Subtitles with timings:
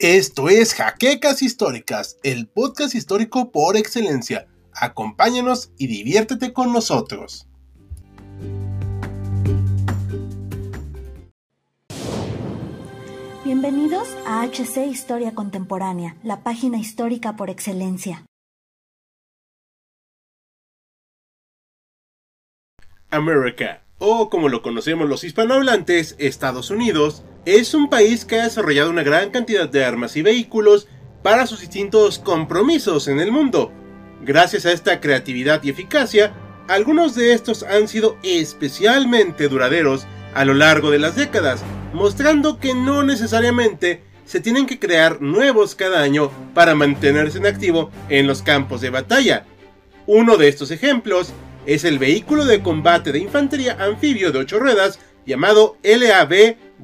[0.00, 4.48] Esto es Jaquecas Históricas, el podcast histórico por excelencia.
[4.72, 7.46] Acompáñanos y diviértete con nosotros.
[13.44, 18.24] Bienvenidos a HC Historia Contemporánea, la página histórica por excelencia.
[23.10, 28.90] América, o como lo conocemos los hispanohablantes, Estados Unidos, es un país que ha desarrollado
[28.90, 30.88] una gran cantidad de armas y vehículos
[31.22, 33.72] para sus distintos compromisos en el mundo.
[34.22, 36.32] Gracias a esta creatividad y eficacia,
[36.68, 42.74] algunos de estos han sido especialmente duraderos a lo largo de las décadas, mostrando que
[42.74, 48.42] no necesariamente se tienen que crear nuevos cada año para mantenerse en activo en los
[48.42, 49.46] campos de batalla.
[50.06, 51.32] Uno de estos ejemplos
[51.66, 55.76] es el vehículo de combate de infantería anfibio de 8 ruedas llamado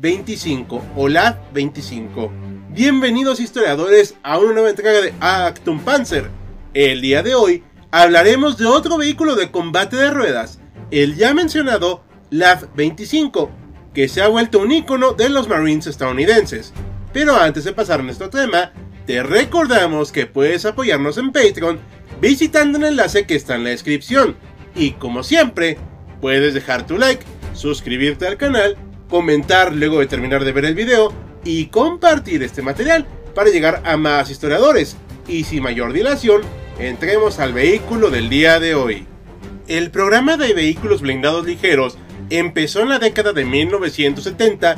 [0.00, 2.30] LAB-25 o LAB-25.
[2.70, 6.30] Bienvenidos historiadores a una nueva entrega de Actum Panzer.
[6.74, 12.02] El día de hoy hablaremos de otro vehículo de combate de ruedas, el ya mencionado
[12.30, 13.48] LAB-25,
[13.94, 16.72] que se ha vuelto un icono de los Marines estadounidenses.
[17.12, 18.72] Pero antes de pasar a nuestro tema,
[19.06, 21.78] te recordamos que puedes apoyarnos en Patreon
[22.20, 24.36] visitando el enlace que está en la descripción.
[24.74, 25.78] Y como siempre,
[26.20, 28.76] puedes dejar tu like, suscribirte al canal,
[29.08, 31.12] comentar luego de terminar de ver el video
[31.44, 34.96] y compartir este material para llegar a más historiadores.
[35.28, 36.42] Y sin mayor dilación,
[36.78, 39.06] entremos al vehículo del día de hoy.
[39.68, 41.98] El programa de vehículos blindados ligeros
[42.30, 44.76] empezó en la década de 1970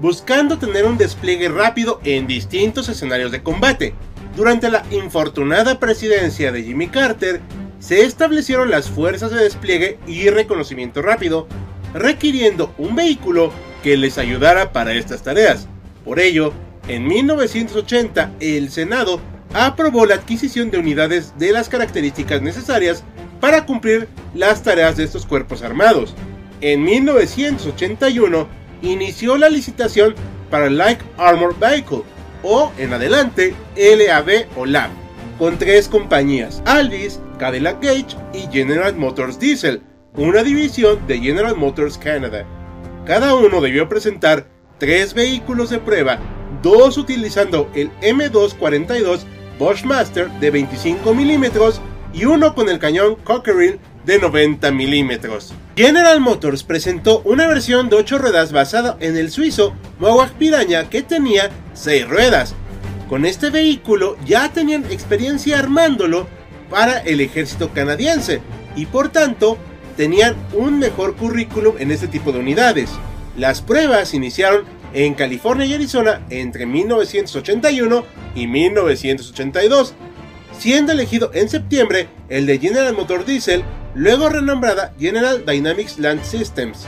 [0.00, 3.94] buscando tener un despliegue rápido en distintos escenarios de combate.
[4.34, 7.40] Durante la infortunada presidencia de Jimmy Carter,
[7.78, 11.46] se establecieron las fuerzas de despliegue y reconocimiento rápido,
[11.92, 15.66] requiriendo un vehículo que les ayudara para estas tareas.
[16.04, 16.52] Por ello,
[16.88, 19.20] en 1980 el Senado
[19.54, 23.04] aprobó la adquisición de unidades de las características necesarias
[23.40, 26.14] para cumplir las tareas de estos cuerpos armados.
[26.60, 28.48] En 1981
[28.82, 30.14] inició la licitación
[30.50, 32.02] para Light Armor Vehicle,
[32.42, 34.64] o en adelante LAV o
[35.38, 39.82] con tres compañías, Alvis, Cadillac Gage y General Motors Diesel,
[40.14, 42.44] una división de General Motors Canada.
[43.06, 44.46] Cada uno debió presentar
[44.78, 46.18] tres vehículos de prueba,
[46.62, 49.20] dos utilizando el M242
[49.58, 51.80] Bushmaster de 25 milímetros
[52.12, 55.52] y uno con el cañón Cockerill de 90 milímetros.
[55.76, 61.02] General Motors presentó una versión de 8 ruedas basada en el suizo Mohawk Piraña que
[61.02, 62.54] tenía 6 ruedas.
[63.08, 66.26] Con este vehículo ya tenían experiencia armándolo
[66.70, 68.40] para el ejército canadiense
[68.76, 69.58] y por tanto
[70.00, 72.88] tenían un mejor currículum en este tipo de unidades.
[73.36, 79.92] Las pruebas iniciaron en California y Arizona entre 1981 y 1982,
[80.58, 83.62] siendo elegido en septiembre el de General Motor Diesel,
[83.94, 86.86] luego renombrada General Dynamics Land Systems.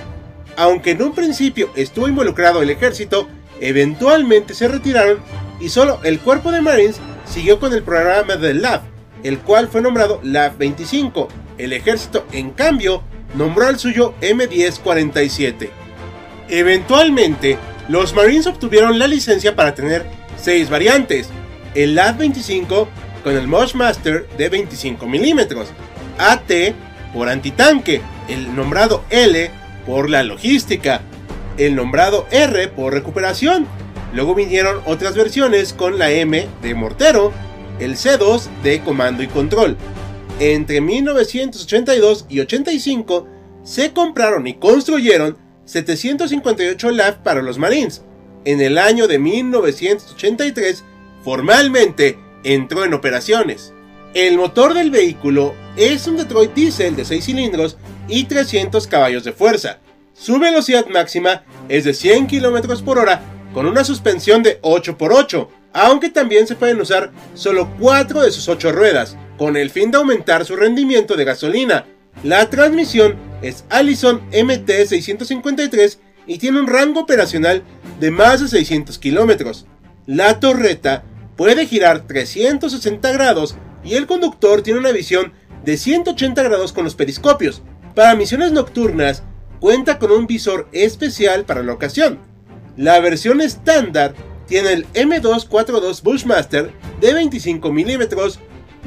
[0.56, 3.28] Aunque en un principio estuvo involucrado el ejército,
[3.60, 5.18] eventualmente se retiraron
[5.60, 8.80] y solo el cuerpo de Marines siguió con el programa del LAB,
[9.22, 11.28] el cual fue nombrado LAV 25.
[11.62, 13.04] El ejército, en cambio,
[13.36, 15.70] nombró al suyo M1047.
[16.48, 17.56] Eventualmente,
[17.88, 20.04] los Marines obtuvieron la licencia para tener
[20.42, 21.28] 6 variantes.
[21.76, 22.88] El LAV 25
[23.22, 25.68] con el Moshmaster de 25 milímetros,
[26.18, 26.50] AT
[27.14, 29.48] por antitanque, el nombrado L
[29.86, 31.00] por la logística,
[31.58, 33.68] el nombrado R por recuperación.
[34.12, 37.32] Luego vinieron otras versiones con la M de mortero
[37.78, 39.76] el C2 de comando y control.
[40.40, 43.28] Entre 1982 y 85
[43.62, 48.02] se compraron y construyeron 758 LAV para los Marines.
[48.44, 50.84] En el año de 1983
[51.22, 53.72] formalmente entró en operaciones.
[54.14, 57.76] El motor del vehículo es un Detroit Diesel de 6 cilindros
[58.08, 59.78] y 300 caballos de fuerza.
[60.12, 63.22] Su velocidad máxima es de 100 km por hora
[63.54, 68.72] con una suspensión de 8x8 aunque también se pueden usar solo 4 de sus 8
[68.72, 71.84] ruedas, con el fin de aumentar su rendimiento de gasolina.
[72.22, 75.98] La transmisión es Allison MT653
[76.28, 77.64] y tiene un rango operacional
[77.98, 79.66] de más de 600 kilómetros.
[80.06, 81.02] La torreta
[81.34, 85.32] puede girar 360 grados y el conductor tiene una visión
[85.64, 87.62] de 180 grados con los periscopios.
[87.96, 89.24] Para misiones nocturnas,
[89.58, 92.20] cuenta con un visor especial para la ocasión.
[92.76, 94.14] La versión estándar
[94.46, 98.38] tiene el M242 Bushmaster de 25 milímetros,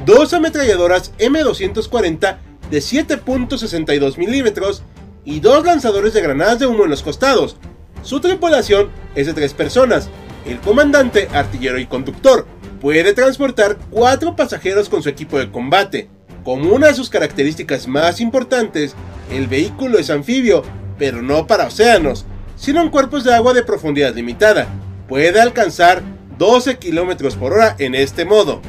[0.06, 2.38] dos ametralladoras M240
[2.70, 4.84] de 7.62 milímetros
[5.24, 7.58] y dos lanzadores de granadas de humo en los costados.
[8.04, 10.10] Su tripulación es de tres personas,
[10.46, 12.46] el comandante, artillero y conductor.
[12.80, 16.10] Puede transportar cuatro pasajeros con su equipo de combate.
[16.44, 18.94] Como una de sus características más importantes,
[19.32, 20.62] el vehículo es anfibio,
[21.00, 22.26] pero no para océanos,
[22.56, 24.68] sino en cuerpos de agua de profundidad limitada.
[25.08, 26.04] Puede alcanzar
[26.38, 28.62] 12 km por hora en este modo.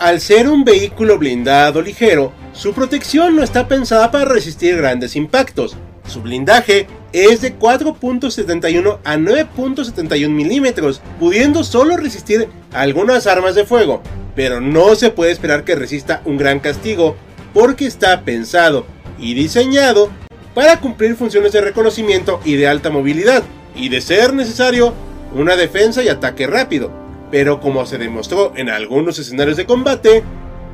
[0.00, 5.76] Al ser un vehículo blindado ligero, su protección no está pensada para resistir grandes impactos.
[6.08, 14.00] Su blindaje es de 4.71 a 9.71 milímetros, pudiendo solo resistir algunas armas de fuego,
[14.34, 17.14] pero no se puede esperar que resista un gran castigo
[17.52, 18.86] porque está pensado
[19.18, 20.08] y diseñado
[20.54, 23.42] para cumplir funciones de reconocimiento y de alta movilidad,
[23.76, 24.94] y de ser necesario,
[25.34, 26.99] una defensa y ataque rápido.
[27.30, 30.22] Pero como se demostró en algunos escenarios de combate,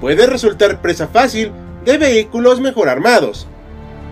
[0.00, 1.52] puede resultar presa fácil
[1.84, 3.46] de vehículos mejor armados.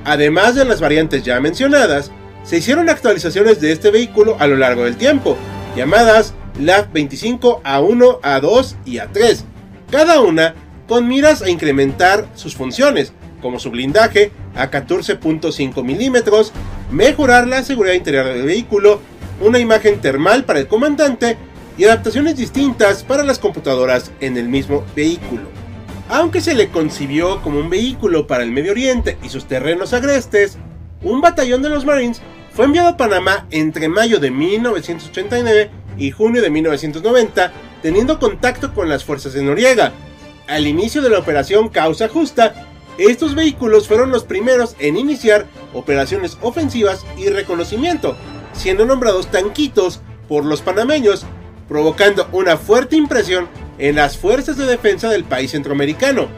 [0.04, 2.10] Además de las variantes ya mencionadas,
[2.42, 5.36] se hicieron actualizaciones de este vehículo a lo largo del tiempo,
[5.74, 9.42] llamadas LAV 25 A1, A2 y A3,
[9.90, 10.54] cada una
[10.86, 16.52] con miras a incrementar sus funciones, como su blindaje a 14.5 milímetros,
[16.90, 19.00] mejorar la seguridad interior del vehículo,
[19.40, 21.36] una imagen termal para el comandante
[21.76, 25.42] y adaptaciones distintas para las computadoras en el mismo vehículo.
[26.08, 30.58] Aunque se le concibió como un vehículo para el Medio Oriente y sus terrenos agrestes,
[31.02, 32.20] un batallón de los Marines
[32.52, 38.88] fue enviado a Panamá entre mayo de 1989 y junio de 1990, teniendo contacto con
[38.88, 39.92] las fuerzas de Noriega.
[40.46, 42.66] Al inicio de la operación Causa Justa,
[42.98, 48.16] estos vehículos fueron los primeros en iniciar operaciones ofensivas y reconocimiento,
[48.52, 51.26] siendo nombrados tanquitos por los panameños,
[51.68, 56.28] provocando una fuerte impresión en las fuerzas de defensa del país centroamericano.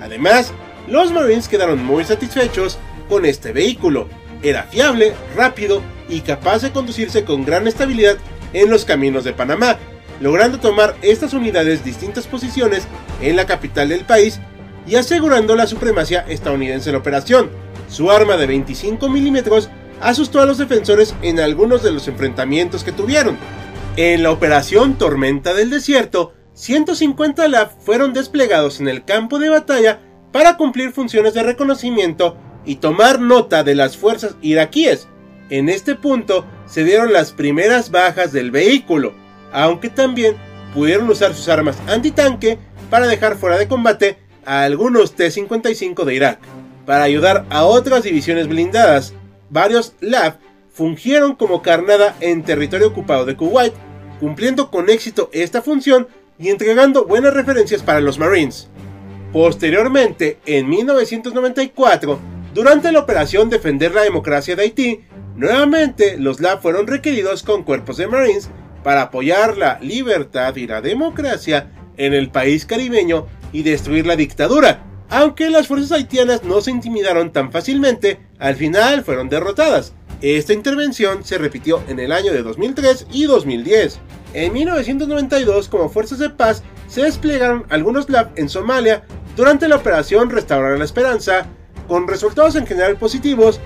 [0.00, 0.52] Además,
[0.88, 2.78] los Marines quedaron muy satisfechos
[3.08, 4.08] con este vehículo.
[4.42, 8.16] Era fiable, rápido y capaz de conducirse con gran estabilidad
[8.52, 9.78] en los caminos de Panamá,
[10.20, 12.86] logrando tomar estas unidades distintas posiciones
[13.20, 14.40] en la capital del país
[14.86, 17.50] y asegurando la supremacía estadounidense en la operación.
[17.88, 19.70] Su arma de 25 milímetros
[20.00, 23.38] asustó a los defensores en algunos de los enfrentamientos que tuvieron.
[23.96, 30.00] En la operación Tormenta del Desierto, 150 LAF fueron desplegados en el campo de batalla
[30.32, 35.06] para cumplir funciones de reconocimiento y tomar nota de las fuerzas iraquíes.
[35.48, 39.14] En este punto se dieron las primeras bajas del vehículo,
[39.52, 40.34] aunque también
[40.74, 42.58] pudieron usar sus armas antitanque
[42.90, 46.40] para dejar fuera de combate a algunos T-55 de Irak.
[46.84, 49.14] Para ayudar a otras divisiones blindadas,
[49.50, 50.34] varios LAV
[50.74, 53.72] fungieron como carnada en territorio ocupado de Kuwait,
[54.24, 58.68] cumpliendo con éxito esta función y entregando buenas referencias para los Marines.
[59.34, 62.18] Posteriormente, en 1994,
[62.54, 65.04] durante la operación Defender la Democracia de Haití,
[65.36, 68.48] nuevamente los LAV fueron requeridos con cuerpos de Marines
[68.82, 74.86] para apoyar la libertad y la democracia en el país caribeño y destruir la dictadura.
[75.10, 79.92] Aunque las fuerzas haitianas no se intimidaron tan fácilmente, al final fueron derrotadas.
[80.22, 84.00] Esta intervención se repitió en el año de 2003 y 2010.
[84.34, 89.04] En 1992, como fuerzas de paz, se desplegaron algunos LAB en Somalia
[89.36, 91.46] durante la operación Restaurar la Esperanza,
[91.86, 93.60] con resultados en general positivos,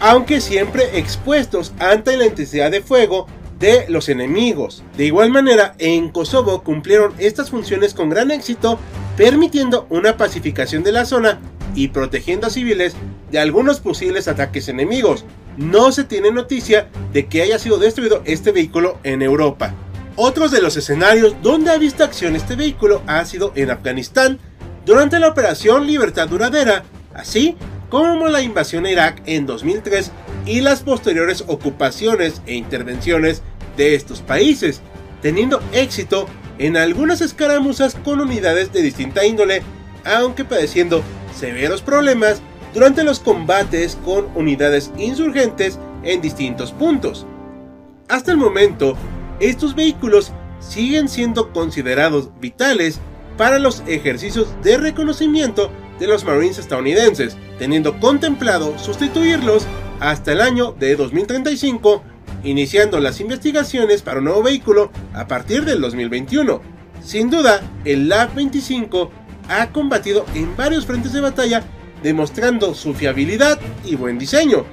[0.00, 3.26] aunque siempre expuestos ante la intensidad de fuego
[3.60, 4.82] de los enemigos.
[4.96, 8.78] De igual manera, en Kosovo cumplieron estas funciones con gran éxito
[9.16, 11.38] permitiendo una pacificación de la zona
[11.76, 12.96] y protegiendo a civiles
[13.30, 15.24] de algunos posibles ataques enemigos.
[15.56, 19.74] No se tiene noticia de que haya sido destruido este vehículo en Europa.
[20.20, 24.40] Otros de los escenarios donde ha visto acción este vehículo ha sido en Afganistán
[24.84, 26.82] durante la operación Libertad Duradera,
[27.14, 27.56] así
[27.88, 30.10] como la invasión a Irak en 2003
[30.44, 33.42] y las posteriores ocupaciones e intervenciones
[33.76, 34.80] de estos países,
[35.22, 36.26] teniendo éxito
[36.58, 39.62] en algunas escaramuzas con unidades de distinta índole,
[40.04, 42.42] aunque padeciendo severos problemas
[42.74, 47.24] durante los combates con unidades insurgentes en distintos puntos.
[48.08, 48.96] Hasta el momento,
[49.40, 53.00] estos vehículos siguen siendo considerados vitales
[53.36, 59.66] para los ejercicios de reconocimiento de los Marines estadounidenses, teniendo contemplado sustituirlos
[60.00, 62.02] hasta el año de 2035
[62.44, 66.60] iniciando las investigaciones para un nuevo vehículo a partir del 2021.
[67.02, 69.10] Sin duda, el LAV-25
[69.48, 71.62] ha combatido en varios frentes de batalla,
[72.02, 74.64] demostrando su fiabilidad y buen diseño.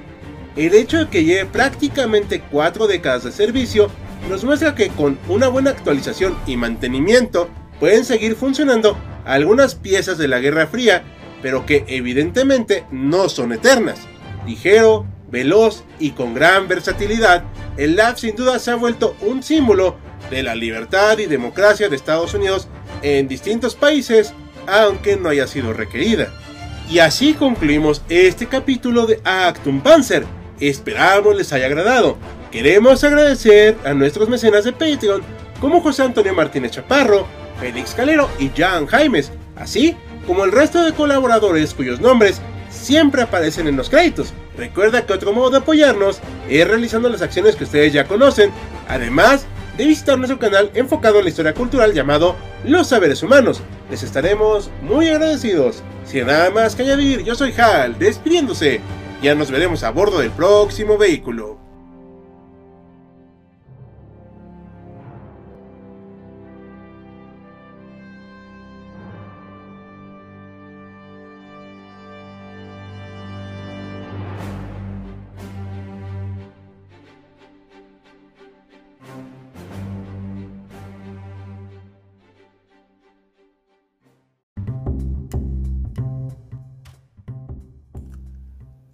[0.54, 3.90] El hecho de que lleve prácticamente 4 décadas de servicio
[4.28, 10.28] nos muestra que con una buena actualización y mantenimiento pueden seguir funcionando algunas piezas de
[10.28, 11.02] la Guerra Fría,
[11.42, 13.98] pero que evidentemente no son eternas.
[14.46, 17.44] Ligero, veloz y con gran versatilidad,
[17.76, 19.96] el LAV sin duda se ha vuelto un símbolo
[20.30, 22.68] de la libertad y democracia de Estados Unidos
[23.02, 24.32] en distintos países,
[24.66, 26.32] aunque no haya sido requerida.
[26.88, 30.24] Y así concluimos este capítulo de Actum Panzer.
[30.60, 32.16] Esperamos les haya agradado.
[32.56, 35.20] Queremos agradecer a nuestros mecenas de Patreon
[35.60, 37.26] como José Antonio Martínez Chaparro,
[37.60, 39.94] Félix Calero y Jan Jaimes, así
[40.26, 44.32] como el resto de colaboradores cuyos nombres siempre aparecen en los créditos.
[44.56, 48.50] Recuerda que otro modo de apoyarnos es realizando las acciones que ustedes ya conocen,
[48.88, 49.44] además
[49.76, 53.60] de visitar nuestro canal enfocado en la historia cultural llamado Los Saberes Humanos.
[53.90, 55.82] Les estaremos muy agradecidos.
[56.06, 58.80] Sin nada más que añadir, yo soy Hal, despidiéndose.
[59.20, 61.65] Ya nos veremos a bordo del próximo vehículo.